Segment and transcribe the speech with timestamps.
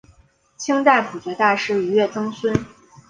[0.57, 2.65] 清代朴学大师俞樾曾孙。